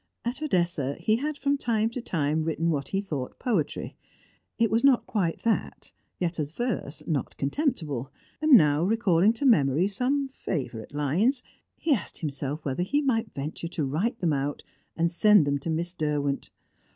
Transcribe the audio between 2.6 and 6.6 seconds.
what he thought poetry (it was not quite that, yet as